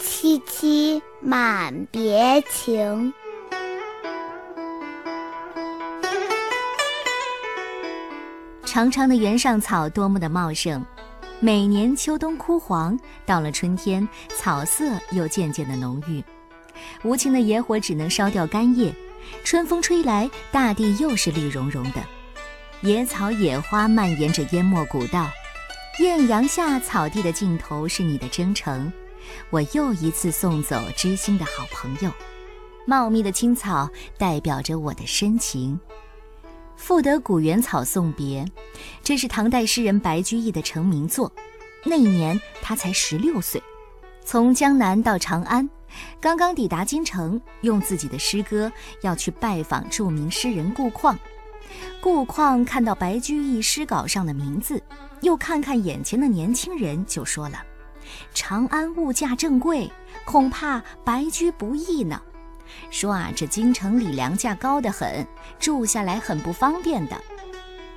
[0.00, 3.12] 萋萋满别情。
[8.64, 10.84] 长长的原上草多么的茂盛，
[11.40, 16.22] 每年秋冬枯黄，到了春天，草色又渐渐的浓郁。
[17.02, 18.94] 无情的野火只能烧掉干叶，
[19.44, 22.00] 春风吹来，大地又是绿茸茸的。
[22.80, 25.28] 野草野花蔓延着，淹没古道。
[25.98, 28.90] 艳阳下，草地的尽头是你的征程，
[29.50, 32.12] 我又一次送走知心的好朋友。
[32.86, 35.78] 茂密的青草代表着我的深情。
[36.76, 38.44] 赋得古原草送别，
[39.02, 41.30] 这是唐代诗人白居易的成名作。
[41.84, 43.62] 那一年他才十六岁，
[44.24, 45.68] 从江南到长安，
[46.20, 51.18] 刚刚抵达京城，用自己的诗歌要去拜访著名诗人顾况。
[52.00, 54.82] 顾况看到白居易诗稿上的名字。
[55.20, 57.62] 又看看眼前的年轻人，就说了
[58.34, 59.90] ：“长安物价正贵，
[60.24, 62.20] 恐怕白居不易呢。
[62.90, 65.26] 说啊，这京城里粮价高得很，
[65.58, 67.16] 住下来很不方便的。”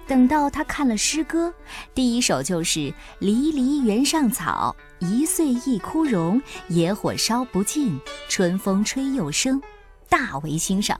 [0.05, 1.53] 等到他看了诗歌，
[1.95, 6.41] 第一首就是“离离原上草，一岁一枯荣。
[6.67, 9.61] 野火烧不尽，春风吹又生”，
[10.09, 10.99] 大为欣赏，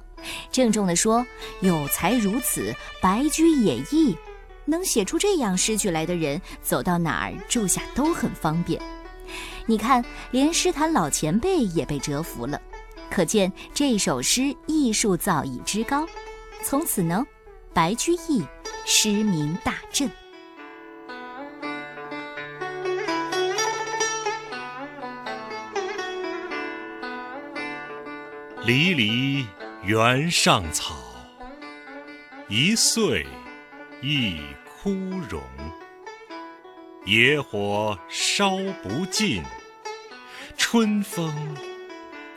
[0.53, 1.25] 郑重地说
[1.59, 4.15] ：“有才如此，白居也易。”
[4.65, 8.81] 能写出这样诗句来的人，走到哪儿住下都很方便。
[9.65, 12.61] 你看，连诗坛老前辈也被折服了，
[13.09, 16.07] 可见这首诗艺术造诣之高。
[16.63, 17.25] 从此呢，
[17.73, 18.43] 白居易
[18.85, 20.09] 诗名大振。
[28.65, 29.45] 离离
[29.83, 30.95] 原上草，
[32.47, 33.25] 一岁。
[34.05, 34.91] 一枯
[35.29, 35.41] 荣，
[37.05, 39.43] 野火烧不尽，
[40.55, 41.33] 春风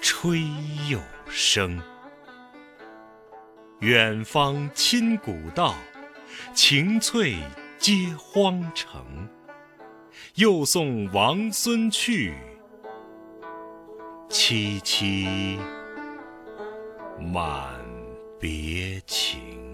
[0.01, 0.43] 吹
[0.91, 1.81] 又生。
[3.79, 5.73] 远芳侵古道，
[6.53, 7.37] 晴翠
[7.79, 9.05] 接荒城。
[10.35, 12.35] 又送王孙去，
[14.29, 15.61] 萋萋
[17.21, 17.79] 满
[18.41, 19.66] 别情。